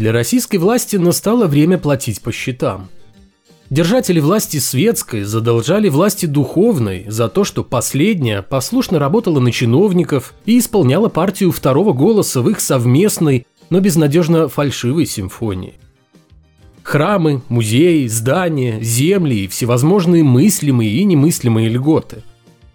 [0.00, 2.88] для российской власти настало время платить по счетам.
[3.68, 10.58] Держатели власти светской задолжали власти духовной за то, что последняя послушно работала на чиновников и
[10.58, 15.74] исполняла партию второго голоса в их совместной, но безнадежно фальшивой симфонии.
[16.82, 22.22] Храмы, музеи, здания, земли и всевозможные мыслимые и немыслимые льготы.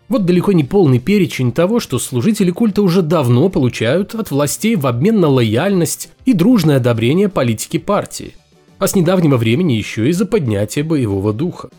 [0.08, 4.86] Вот далеко не полный перечень того, что служители культа уже давно получают от властей в
[4.86, 8.36] обмен на лояльность и дружное одобрение политики партии–
[8.80, 11.70] а с недавнего времени еще и за поднятие боевого духа.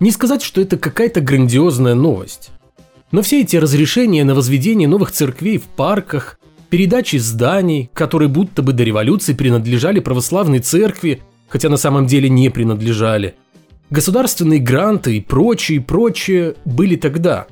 [0.00, 2.50] Не сказать, что это какая-то грандиозная новость.
[3.12, 8.72] Но все эти разрешения на возведение новых церквей в парках, передачи зданий, которые будто бы
[8.72, 13.34] до революции принадлежали православной церкви, хотя на самом деле не принадлежали,
[13.92, 17.46] государственные гранты и прочее, прочее были тогда.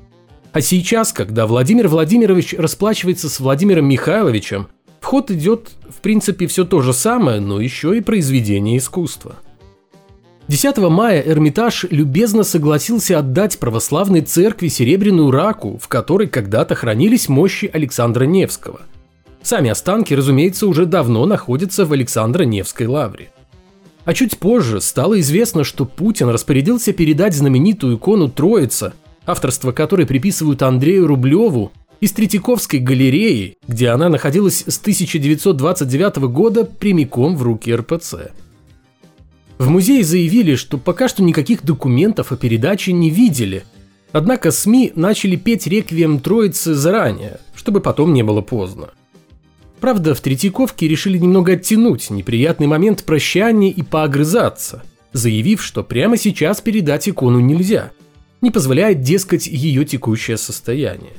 [0.53, 4.67] А сейчас, когда Владимир Владимирович расплачивается с Владимиром Михайловичем–
[5.01, 9.37] в ход идет, в принципе, все то же самое, но еще и произведение искусства.
[10.48, 17.70] 10 мая Эрмитаж любезно согласился отдать православной церкви серебряную раку, в которой когда-то хранились мощи
[17.73, 18.81] Александра Невского.
[19.42, 23.31] Сами останки, разумеется, уже давно находятся в Александро-Невской лавре.
[24.05, 28.95] А чуть позже стало известно, что Путин распорядился передать знаменитую икону Троица,
[29.27, 37.37] авторство которой приписывают Андрею Рублеву, из Третьяковской галереи, где она находилась с 1929 года прямиком
[37.37, 38.31] в руки РПЦ.
[39.59, 43.64] В музее заявили, что пока что никаких документов о передаче не видели,
[44.12, 48.91] однако СМИ начали петь реквием Троицы заранее, чтобы потом не было поздно.
[49.81, 54.83] Правда, в Третьяковке решили немного оттянуть неприятный момент прощания и поогрызаться,
[55.14, 57.92] заявив, что прямо сейчас передать икону нельзя,
[58.42, 61.12] не позволяет, дескать, ее текущее состояние.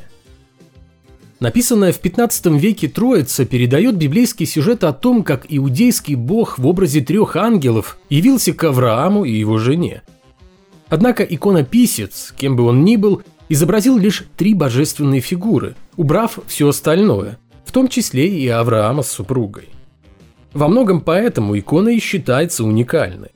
[1.40, 7.02] Написанная в 15 веке Троица передает библейский сюжет о том, как иудейский бог в образе
[7.02, 10.04] трех ангелов явился к Аврааму и его жене.
[10.88, 17.40] Однако иконописец, кем бы он ни был, изобразил лишь три божественные фигуры, убрав все остальное,
[17.72, 19.70] в том числе и Авраама с супругой.
[20.52, 23.32] Во многом поэтому икона и считается уникальной.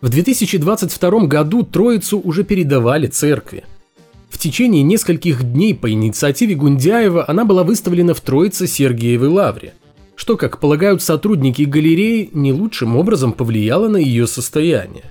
[0.00, 3.64] В 2022 году Троицу уже передавали церкви–
[4.28, 9.72] в течение нескольких дней по инициативе Гундяева она была выставлена в Троице Сергиевой Лавре,
[10.14, 15.04] что, как полагают сотрудники галереи, не лучшим образом повлияло на ее состояние.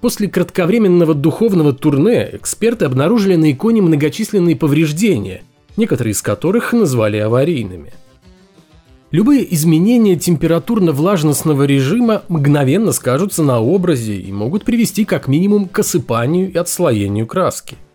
[0.00, 5.42] После кратковременного духовного турне эксперты обнаружили на иконе многочисленные повреждения,
[5.76, 7.92] некоторые из которых назвали аварийными.
[9.10, 16.50] Любые изменения температурно-влажностного режима мгновенно скажутся на образе и могут привести как минимум к осыпанию
[16.50, 17.76] и отслоению краски–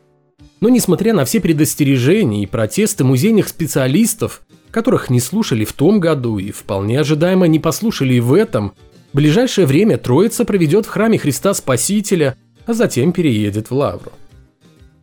[0.59, 6.39] но несмотря на все предостережения и протесты музейных специалистов, которых не слушали в том году
[6.39, 8.73] и вполне ожидаемо не послушали и в этом,
[9.13, 14.11] в ближайшее время Троица проведет в храме Христа Спасителя, а затем переедет в Лавру.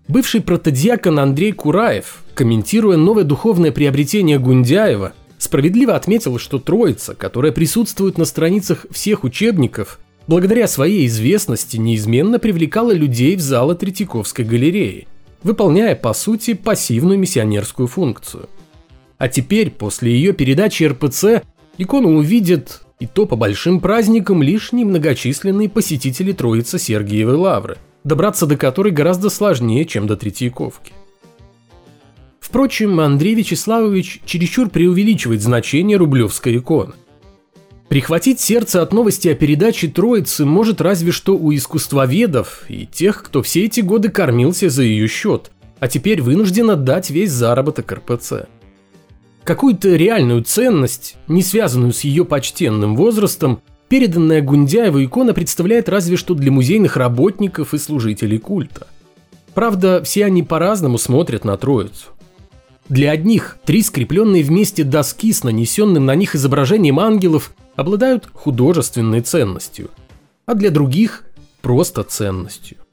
[0.08, 8.18] Бывший протодиакон Андрей Кураев, комментируя новое духовное приобретение Гундяева, справедливо отметил, что Троица, которая присутствует
[8.18, 15.08] на страницах всех учебников, благодаря своей известности неизменно привлекала людей в залы Третьяковской галереи–
[15.44, 18.48] выполняя, по сути, пассивную миссионерскую функцию.
[19.18, 21.42] А теперь, после ее передачи РПЦ,
[21.78, 28.56] икону увидят, и то по большим праздникам, лишь немногочисленные посетители Троицы Сергиевой Лавры, добраться до
[28.56, 30.92] которой гораздо сложнее, чем до Третьяковки.
[32.38, 36.92] Впрочем, Андрей Вячеславович чересчур преувеличивает значение рублевской иконы.
[37.88, 43.42] Прихватить сердце от новости о передаче Троицы может разве что у искусствоведов и тех, кто
[43.42, 45.50] все эти годы кормился за ее счет,
[45.80, 48.46] а теперь вынужден отдать весь заработок РПЦ.
[49.44, 56.34] Какую-то реальную ценность, не связанную с ее почтенным возрастом, переданная Гундяева икона представляет разве что
[56.34, 58.86] для музейных работников и служителей культа.
[59.54, 62.08] Правда, все они по-разному смотрят на Троицу.
[62.88, 69.90] Для одних три скрепленные вместе доски с нанесенным на них изображением ангелов обладают художественной ценностью,
[70.44, 71.24] а для других–
[71.62, 72.83] просто ценностью.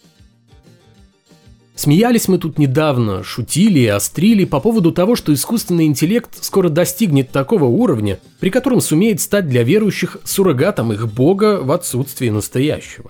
[1.82, 7.32] Смеялись мы тут недавно, шутили и острили по поводу того, что искусственный интеллект скоро достигнет
[7.32, 13.10] такого уровня, при котором сумеет стать для верующих суррогатом их бога в отсутствии настоящего.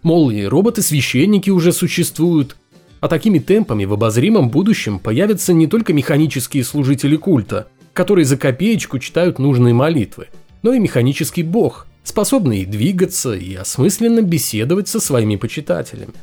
[0.00, 2.56] Мол, и роботы-священники уже существуют,
[3.00, 8.98] а такими темпами в обозримом будущем появятся не только механические служители культа, которые за копеечку
[8.98, 10.28] читают нужные молитвы–
[10.62, 16.14] но и механический бог, способный двигаться и осмысленно беседовать со своими почитателями.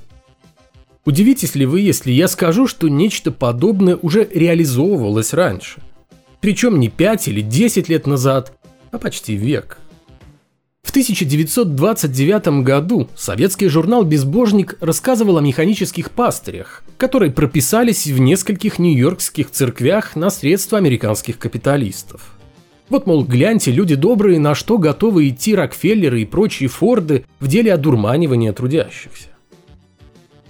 [1.06, 5.80] Удивитесь ли вы, если я скажу, что нечто подобное уже реализовывалось раньше?
[6.42, 8.58] Причем не 5 или 10 лет назад,
[8.92, 9.78] а почти век.
[10.82, 19.52] В 1929 году советский журнал «Безбожник» рассказывал о механических пастырях, которые прописались в нескольких нью-йоркских
[19.52, 22.36] церквях на средства американских капиталистов.
[22.90, 27.74] Вот, мол, гляньте, люди добрые, на что готовы идти Рокфеллеры и прочие Форды в деле
[27.74, 29.35] одурманивания трудящихся.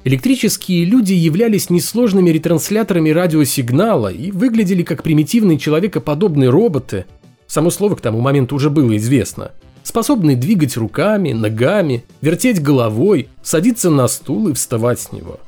[0.05, 7.05] Электрические люди являлись несложными ретрансляторами радиосигнала и выглядели как примитивные человекоподобные роботы,
[7.47, 13.89] само слово к тому моменту уже было известно, способные двигать руками, ногами, вертеть головой, садиться
[13.89, 15.39] на стул и вставать с него.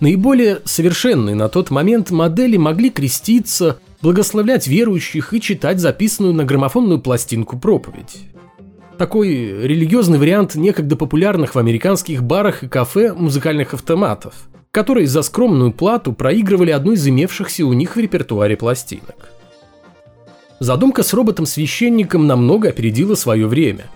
[0.00, 7.00] Наиболее совершенные на тот момент модели могли креститься, благословлять верующих и читать записанную на граммофонную
[7.00, 8.18] пластинку проповедь.
[8.98, 9.28] Такой
[9.66, 14.34] религиозный вариант некогда популярных в американских барах и кафе музыкальных автоматов,
[14.70, 19.30] которые за скромную плату проигрывали одну из имевшихся у них в репертуаре пластинок.
[20.60, 23.90] Задумка с роботом-священником намного опередила свое время.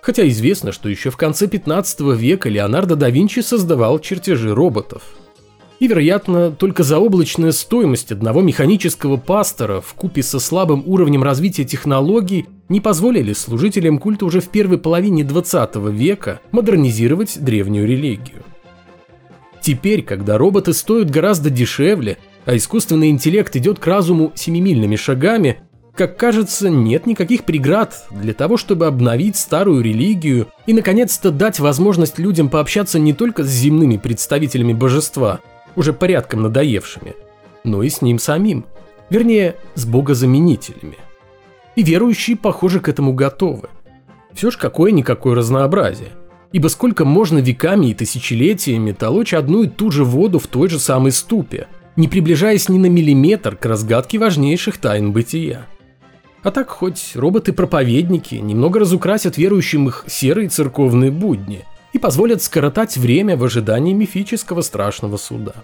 [0.00, 5.02] Хотя известно, что еще в конце 15 века Леонардо да Винчи создавал чертежи роботов–
[5.78, 12.46] и, вероятно, только заоблачная стоимость одного механического пастора в купе со слабым уровнем развития технологий
[12.68, 18.42] не позволили служителям культа уже в первой половине 20 века модернизировать древнюю религию.
[19.60, 25.58] Теперь, когда роботы стоят гораздо дешевле, а искусственный интеллект идет к разуму семимильными шагами,
[25.94, 32.18] как кажется, нет никаких преград для того, чтобы обновить старую религию и, наконец-то, дать возможность
[32.18, 35.40] людям пообщаться не только с земными представителями божества–
[35.76, 37.14] уже порядком надоевшими,
[37.62, 38.64] но и с ним самим,
[39.10, 40.96] вернее, с богозаменителями.
[41.76, 43.68] И верующие, похоже, к этому готовы.
[44.32, 46.10] Все ж какое-никакое разнообразие.
[46.52, 50.78] Ибо сколько можно веками и тысячелетиями толочь одну и ту же воду в той же
[50.78, 55.66] самой ступе, не приближаясь ни на миллиметр к разгадке важнейших тайн бытия.
[56.42, 61.64] А так хоть роботы-проповедники немного разукрасят верующим их серые церковные будни–
[61.96, 65.54] и позволят скоротать время в ожидании мифического страшного суда.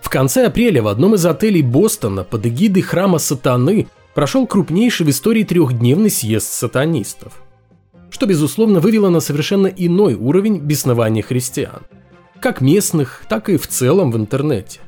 [0.00, 5.10] В конце апреля в одном из отелей Бостона под эгидой храма сатаны прошел крупнейший в
[5.10, 7.42] истории трехдневный съезд сатанистов,
[8.08, 11.82] что, безусловно, вывело на совершенно иной уровень беснования христиан,
[12.40, 14.80] как местных, так и в целом в интернете.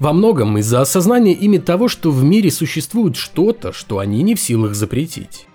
[0.00, 4.40] Во многом из-за осознания ими того, что в мире существует что-то, что они не в
[4.40, 5.46] силах запретить.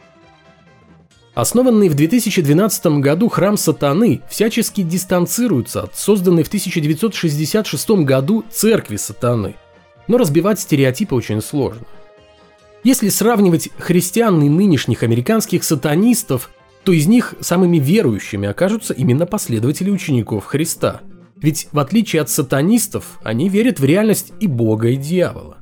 [1.37, 9.53] Основанный в 2012 году храм сатаны всячески дистанцируется от созданной в 1966 году церкви сатаны.
[10.07, 11.85] Но разбивать стереотипы очень сложно.
[12.83, 16.49] Если сравнивать христиан и нынешних американских сатанистов,
[16.83, 21.01] то из них самыми верующими окажутся именно последователи учеников Христа.
[21.35, 25.57] Ведь в отличие от сатанистов, они верят в реальность и Бога, и дьявола.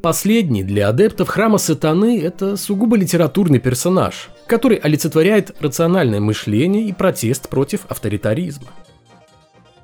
[0.00, 7.48] Последний для адептов храма сатаны– это сугубо литературный персонаж, который олицетворяет рациональное мышление и протест
[7.48, 8.68] против авторитаризма.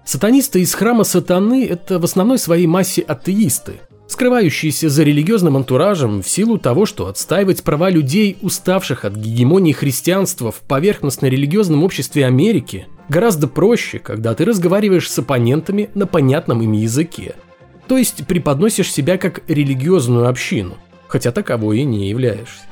[0.05, 3.75] Сатанисты из храма сатаны– это в основной своей массе атеисты,
[4.07, 10.51] скрывающиеся за религиозным антуражем в силу того, что отстаивать права людей, уставших от гегемонии христианства
[10.51, 17.35] в поверхностно-религиозном обществе Америки, гораздо проще, когда ты разговариваешь с оппонентами на понятном им языке–
[17.89, 20.77] то есть преподносишь себя как религиозную общину,
[21.09, 22.68] хотя таковой и не являешься.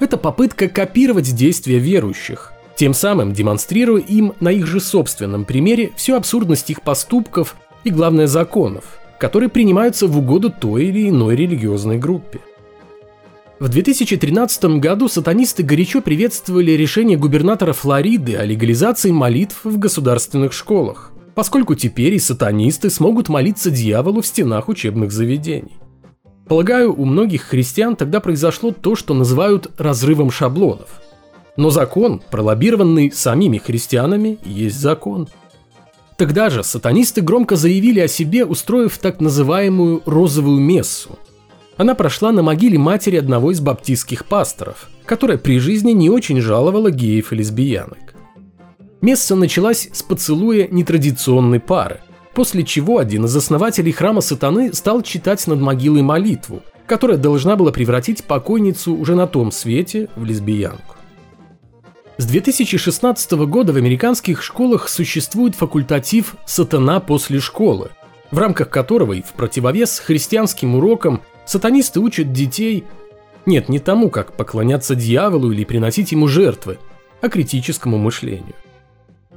[0.00, 6.14] Это попытка копировать действия верующих, тем самым демонстрируя им на их же собственном примере всю
[6.14, 12.40] абсурдность их поступков и, главное, законов, которые принимаются в угоду той или иной религиозной группе.
[13.58, 21.12] В 2013 году сатанисты горячо приветствовали решение губернатора Флориды о легализации молитв в государственных школах
[21.38, 25.78] поскольку теперь и сатанисты смогут молиться дьяволу в стенах учебных заведений.
[26.48, 31.00] Полагаю, у многих христиан тогда произошло то, что называют разрывом шаблонов.
[31.56, 35.28] Но закон, пролоббированный самими христианами, есть закон.
[36.16, 41.18] Тогда же сатанисты громко заявили о себе, устроив так называемую «розовую мессу».
[41.76, 46.90] Она прошла на могиле матери одного из баптистских пасторов, которая при жизни не очень жаловала
[46.90, 48.14] геев и лесбиянок.
[49.00, 52.00] Месса началась с поцелуя нетрадиционной пары,
[52.38, 57.72] после чего один из основателей храма сатаны стал читать над могилой молитву, которая должна была
[57.72, 60.94] превратить покойницу уже на том свете в лесбиянку.
[62.16, 67.90] С 2016 года в американских школах существует факультатив «Сатана после школы»,
[68.30, 72.84] в рамках которого и в противовес христианским урокам сатанисты учат детей
[73.46, 76.78] нет, не тому, как поклоняться дьяволу или приносить ему жертвы,
[77.20, 78.54] а критическому мышлению.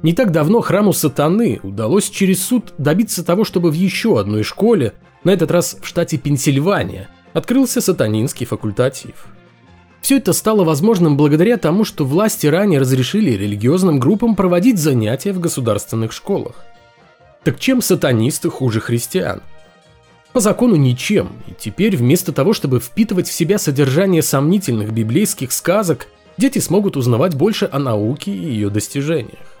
[0.02, 4.94] Не так давно храму сатаны удалось через суд добиться того, чтобы в еще одной школе,
[5.22, 9.26] на этот раз в штате Пенсильвания, открылся сатанинский факультатив.
[10.00, 15.38] Все это стало возможным благодаря тому, что власти ранее разрешили религиозным группам проводить занятия в
[15.38, 16.56] государственных школах.
[17.44, 19.42] Так чем сатанисты хуже христиан?
[20.32, 26.08] По закону ничем, и теперь вместо того, чтобы впитывать в себя содержание сомнительных библейских сказок,
[26.36, 29.51] дети смогут узнавать больше о науке и ее достижениях.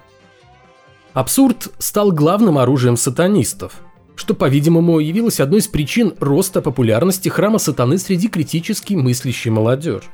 [1.14, 3.74] Абсурд стал главным оружием сатанистов,
[4.14, 10.04] что, по-видимому, явилось одной из причин роста популярности храма сатаны среди критически мыслящей молодежи.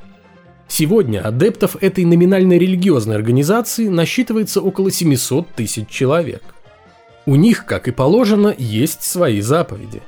[0.66, 6.42] Сегодня адептов этой номинальной религиозной организации насчитывается около 700 тысяч человек.
[7.26, 10.02] У них, как и положено, есть свои заповеди.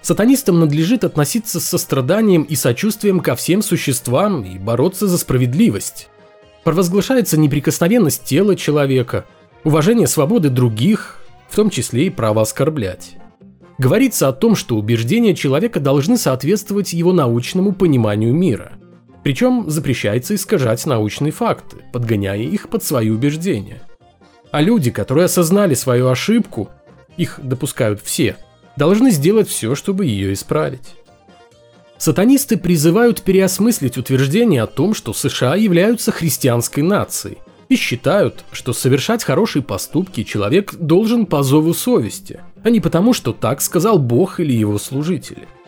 [0.00, 6.08] Сатанистам надлежит относиться с состраданием и сочувствием ко всем существам и бороться за справедливость.
[6.62, 9.26] Провозглашается неприкосновенность тела человека,
[9.64, 13.16] уважение свободы других, в том числе и право оскорблять.
[13.78, 18.72] Говорится о том, что убеждения человека должны соответствовать его научному пониманию мира–
[19.24, 23.82] причем запрещается искажать научные факты, подгоняя их под свои убеждения.
[24.52, 26.68] А люди, которые осознали свою ошибку,
[27.16, 28.36] их допускают все,
[28.76, 30.94] должны сделать все, чтобы ее исправить.
[31.96, 39.24] Сатанисты призывают переосмыслить утверждение о том, что США являются христианской нацией, и считают, что совершать
[39.24, 44.52] хорошие поступки человек должен по зову совести, а не потому, что так сказал Бог или
[44.52, 45.48] его служители–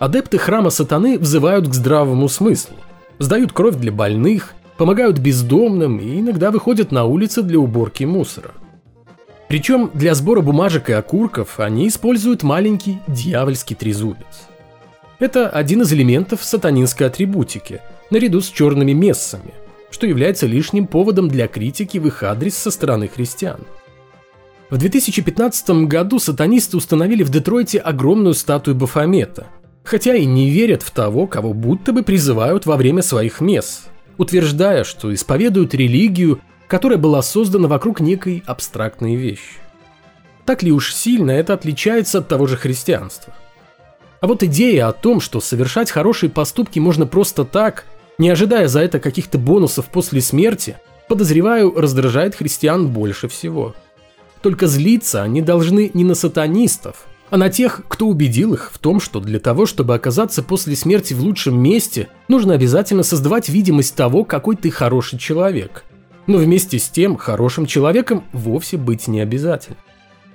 [0.00, 2.74] Адепты храма сатаны взывают к здравому смыслу,
[3.18, 8.52] сдают кровь для больных, помогают бездомным и иногда выходят на улицы для уборки мусора.
[9.46, 14.48] Причем для сбора бумажек и окурков они используют маленький дьявольский трезубец.
[15.18, 19.52] Это один из элементов сатанинской атрибутики, наряду с черными мессами,
[19.90, 23.60] что является лишним поводом для критики в их адрес со стороны христиан.
[24.70, 29.46] В 2015 году сатанисты установили в Детройте огромную статую Бафомета–
[29.84, 33.86] хотя и не верят в того, кого будто бы призывают во время своих мес,
[34.18, 39.58] утверждая, что исповедуют религию, которая была создана вокруг некой абстрактной вещи.
[40.44, 43.34] Так ли уж сильно это отличается от того же христианства?
[44.20, 47.86] А вот идея о том, что совершать хорошие поступки можно просто так,
[48.20, 50.76] не ожидая за это каких-то бонусов после смерти,
[51.08, 53.74] подозреваю, раздражает христиан больше всего.
[54.42, 59.00] Только злиться они должны не на сатанистов, а на тех, кто убедил их в том,
[59.00, 64.24] что для того, чтобы оказаться после смерти в лучшем месте, нужно обязательно создавать видимость того,
[64.24, 65.84] какой ты хороший человек.
[66.26, 69.78] Но вместе с тем, хорошим человеком вовсе быть не обязательно.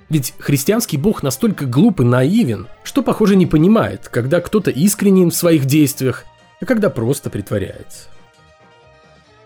[0.08, 5.36] Ведь христианский бог настолько глуп и наивен, что, похоже, не понимает, когда кто-то искренен в
[5.36, 6.24] своих действиях,
[6.60, 8.08] а когда просто притворяется.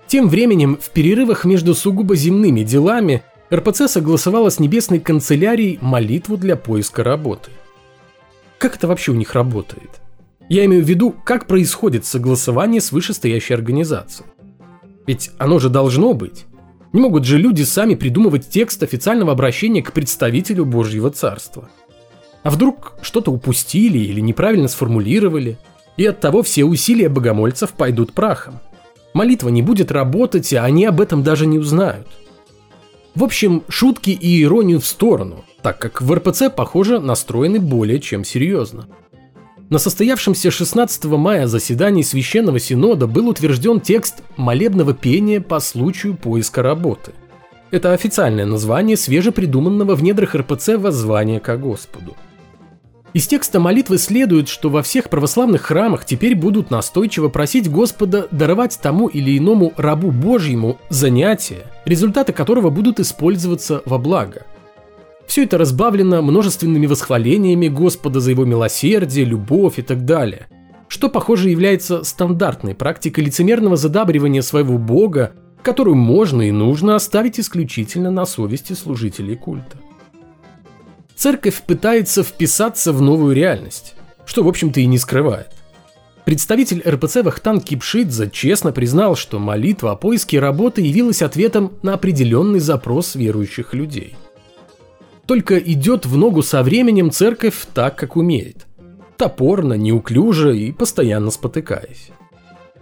[0.07, 6.57] Тем временем, в перерывах между сугубо земными делами РПЦ согласовала с небесной канцелярией молитву для
[6.57, 7.51] поиска работы.
[8.59, 10.01] Как это вообще у них работает?
[10.49, 14.29] Я имею в виду, как происходит согласование с вышестоящей организацией.
[15.07, 16.47] Ведь оно же должно быть.
[16.93, 21.71] Не могут же люди сами придумывать текст официального обращения к представителю Божьего Царства.
[22.43, 25.57] А вдруг что-то упустили или неправильно сформулировали,
[25.97, 28.61] и от того все усилия богомольцев пойдут прахом.
[29.13, 32.07] Молитва не будет работать, и они об этом даже не узнают.
[33.15, 38.25] В общем, шутки и иронию в сторону, так как в РПЦ, похоже, настроены более чем
[38.25, 38.87] серьезно.
[39.69, 46.63] На состоявшемся 16 мая заседании Священного Синода был утвержден текст молебного пения по случаю поиска
[46.63, 47.13] работы.
[47.71, 52.17] Это официальное название свежепридуманного в недрах РПЦ воззвания ко Господу–
[53.13, 58.79] из текста молитвы следует, что во всех православных храмах теперь будут настойчиво просить Господа даровать
[58.81, 64.47] тому или иному рабу Божьему занятие, результаты которого будут использоваться во благо.
[65.27, 70.47] Все это разбавлено множественными восхвалениями Господа за его милосердие, любовь и так далее,
[70.87, 78.11] что, похоже, является стандартной практикой лицемерного задабривания своего Бога, которую можно и нужно оставить исключительно
[78.11, 79.79] на совести служителей культа.
[81.21, 85.49] Церковь пытается вписаться в новую реальность, что, в общем-то, и не скрывает.
[86.25, 92.59] Представитель РПЦ Вахтан Кипшидзе честно признал, что молитва о поиске работы явилась ответом на определенный
[92.59, 94.17] запрос верующих людей.
[95.27, 98.67] Только идет в ногу со временем церковь так, как умеет.
[99.19, 102.13] Топорно, неуклюже и постоянно спотыкаясь.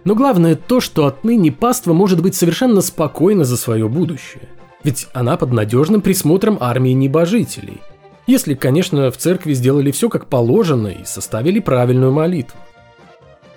[0.05, 4.47] Но главное то, что отныне паства может быть совершенно спокойна за свое будущее.
[4.85, 7.81] Ведь она под надежным присмотром армии небожителей–
[8.29, 12.59] если, конечно, в церкви сделали все как положено и составили правильную молитву.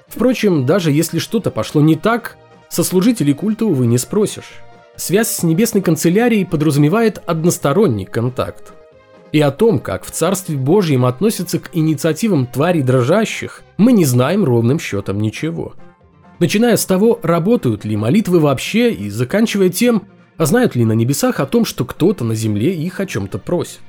[0.09, 2.39] Впрочем, даже если что-то пошло не так,
[2.71, 4.63] со служителей культа, увы, не спросишь.
[4.97, 8.73] Связь с небесной канцелярией подразумевает односторонний контакт.
[9.31, 14.43] И о том, как в Царстве Божьем относятся к инициативам тварей дрожащих, мы не знаем
[14.43, 15.75] ровным счетом ничего.
[16.39, 20.05] Начиная с того, работают ли молитвы вообще, и заканчивая тем,
[20.39, 23.81] а знают ли на небесах о том, что кто-то на земле их о чем-то просит.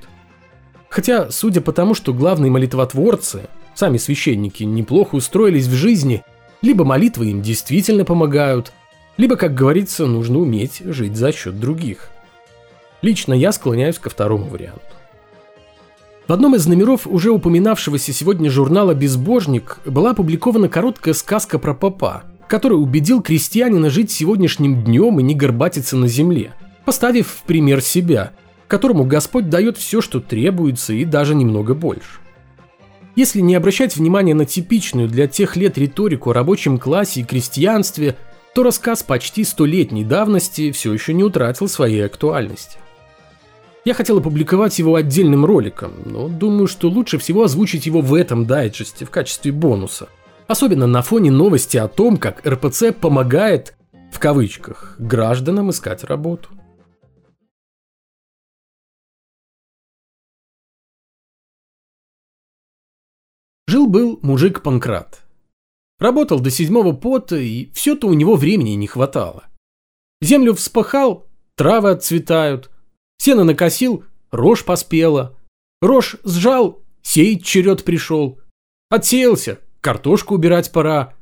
[0.93, 6.21] Хотя, судя по тому, что главные молитвотворцы, сами священники, неплохо устроились в жизни,
[6.62, 8.71] либо молитвы им действительно помогают,
[9.17, 12.09] либо, как говорится, нужно уметь жить за счет других.
[13.01, 14.83] Лично я склоняюсь ко второму варианту.
[16.27, 22.21] В одном из номеров уже упоминавшегося сегодня журнала «Безбожник» была опубликована короткая сказка про папа,
[22.47, 26.53] который убедил крестьянина жить сегодняшним днем и не горбатиться на земле,
[26.85, 28.33] поставив в пример себя,
[28.67, 32.20] которому Господь дает все, что требуется и даже немного больше.
[33.15, 38.15] Если не обращать внимания на типичную для тех лет риторику о рабочем классе и крестьянстве,
[38.55, 42.77] то рассказ почти столетней давности все еще не утратил своей актуальности.
[43.86, 48.46] Я хотел опубликовать его отдельным роликом, но думаю, что лучше всего озвучить его в этом
[48.46, 50.08] дайджесте в качестве бонуса.
[50.48, 53.75] Особенно на фоне новости о том, как РПЦ помогает,
[54.12, 56.50] в кавычках, гражданам искать работу.
[63.74, 65.24] Жил-был мужик Панкрат.
[65.98, 69.46] Работал до седьмого пота, и все-то у него времени не хватало.
[70.22, 71.25] Землю вспахал,
[71.56, 72.70] травы отцветают,
[73.18, 75.36] Сено накосил, рожь поспела.
[75.82, 78.39] Рожь сжал, сеять черед пришел.
[78.92, 81.15] Отсеялся, картошку убирать пора.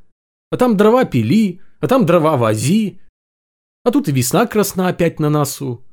[0.51, 2.99] А там дрова пили, а там дрова вози.
[3.85, 5.85] А тут и весна красна опять на носу.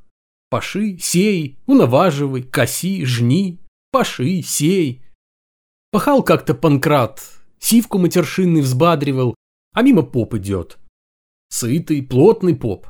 [0.49, 3.61] Паши, сей, унаваживай, коси, жни.
[3.93, 5.05] Паши, сей.
[5.91, 7.21] Пахал как-то Панкрат,
[7.59, 9.35] сивку матершинный взбадривал,
[9.73, 10.77] а мимо поп идет.
[11.49, 12.87] Сытый, плотный поп.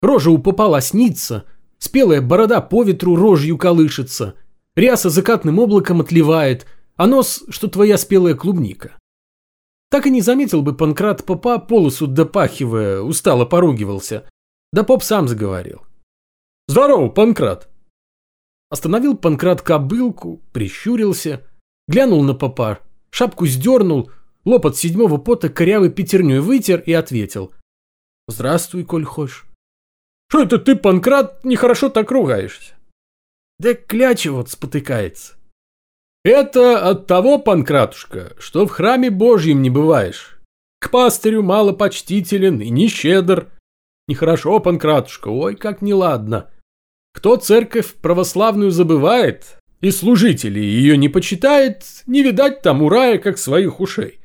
[0.00, 1.46] Рожа у попа лоснится,
[1.82, 4.36] Спелая борода по ветру рожью колышется,
[4.76, 6.64] ряса закатным облаком отливает,
[6.94, 8.96] а нос, что твоя спелая клубника.
[9.90, 14.30] Так и не заметил бы Панкрат попа, полосу допахивая, устало поругивался.
[14.72, 15.82] Да поп сам заговорил.
[16.68, 17.68] «Здорово, Панкрат!»
[18.70, 21.44] Остановил Панкрат кобылку, прищурился,
[21.88, 24.10] глянул на попа, шапку сдернул,
[24.44, 27.52] лоб от седьмого пота корявой пятерней вытер и ответил.
[28.28, 29.46] «Здравствуй, коль хочешь».
[30.32, 32.72] Что это ты, Панкрат, нехорошо так ругаешься?
[33.58, 35.34] Да кляча вот спотыкается.
[36.24, 40.40] Это от того, Панкратушка, что в храме Божьем не бываешь.
[40.80, 43.50] К пастырю мало почтителен и не щедр.
[44.08, 46.50] Нехорошо, Панкратушка, ой, как неладно.
[47.12, 53.80] Кто церковь православную забывает и служителей ее не почитает, не видать тому рая, как своих
[53.80, 54.20] ушей.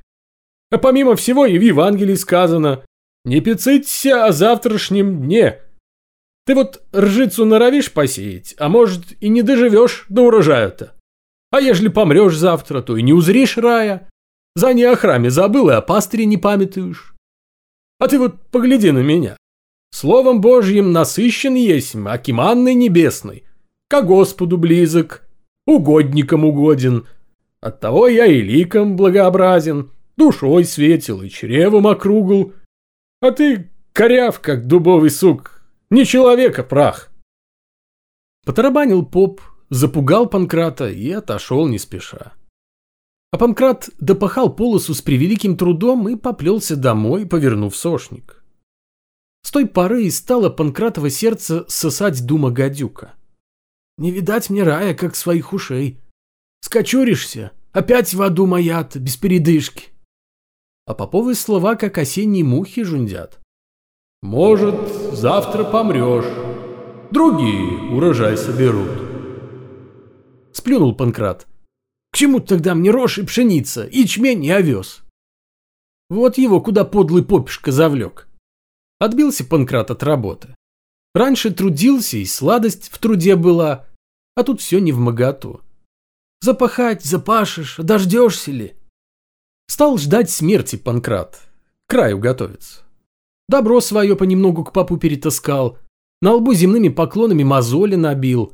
[0.72, 2.86] А помимо всего и в Евангелии сказано
[3.26, 5.60] «Не пециться о завтрашнем дне,
[6.48, 10.94] ты вот ржицу норовишь посеять, а может и не доживешь до урожая-то.
[11.52, 14.10] А ежели помрешь завтра, то и не узришь рая.
[14.56, 17.16] За не о храме забыл и о пастыре не памятуешь.
[18.00, 19.36] А ты вот погляди на меня.
[19.92, 23.44] Словом Божьим насыщен есть, а небесной.
[23.90, 25.27] Ко Господу близок,
[25.68, 27.06] угодникам угоден.
[27.62, 32.54] Оттого я и ликом благообразен, душой светил и чревом округл.
[33.22, 37.12] А ты коряв, как дубовый сук, не человека прах.
[38.46, 42.34] Потарабанил поп, запугал Панкрата и отошел не спеша.
[43.32, 48.44] А Панкрат допахал полосу с превеликим трудом и поплелся домой, повернув сошник.
[49.42, 53.16] С той поры и стало Панкратово сердце сосать дума гадюка.
[53.98, 56.00] Не видать мне рая, как своих ушей.
[56.62, 59.90] Скочуришься, опять в аду маят, без передышки.
[60.86, 63.40] А поповые слова, как осенние мухи, жундят.
[64.22, 64.76] Может,
[65.14, 66.26] завтра помрешь.
[67.12, 68.90] Другие урожай соберут.
[70.54, 71.48] Сплюнул Панкрат.
[72.12, 75.02] К чему тогда мне рожь и пшеница, ячмень и овес?
[76.10, 78.28] Вот его куда подлый попишка завлек.
[79.00, 80.57] Отбился Панкрат от работы.
[81.18, 83.88] Раньше трудился, и сладость в труде была,
[84.36, 85.62] а тут все не в моготу.
[86.42, 88.76] Запахать, запашешь, дождешься ли?
[89.68, 91.42] Стал ждать смерти Панкрат,
[91.88, 92.84] краю готовится.
[93.50, 95.80] Добро свое понемногу к папу перетаскал.
[96.22, 98.54] На лбу земными поклонами мозоли набил.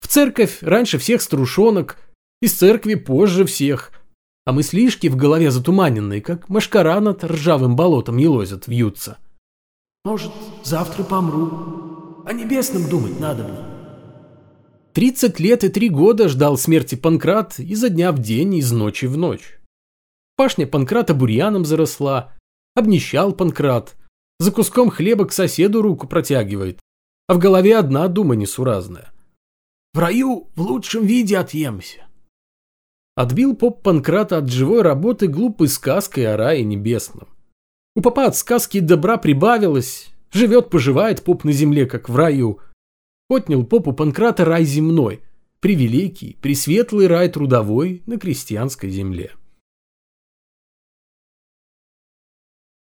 [0.00, 1.96] В церковь раньше всех струшонок,
[2.42, 3.92] из церкви позже всех.
[4.44, 9.16] А мыслишки в голове затуманенные, как машкара над ржавым болотом елозят, вьются.
[10.04, 10.32] Может,
[10.64, 11.83] завтра помру.
[12.26, 13.64] О небесном думать надо было.
[14.94, 19.18] Тридцать лет и три года ждал смерти Панкрат изо дня в день, из ночи в
[19.18, 19.58] ночь.
[20.36, 22.32] Пашня Панкрата бурьяном заросла,
[22.74, 23.96] обнищал Панкрат,
[24.38, 26.80] за куском хлеба к соседу руку протягивает,
[27.28, 29.12] а в голове одна дума несуразная.
[29.92, 32.06] В раю в лучшем виде отъемся.
[33.16, 37.28] Отбил поп Панкрата от живой работы глупой сказкой о рае небесном.
[37.94, 42.58] У попа от сказки добра прибавилось, живет-поживает поп на земле, как в раю.
[43.28, 45.22] Отнял попу Панкрата рай земной,
[45.60, 49.32] привеликий, пресветлый рай трудовой на крестьянской земле.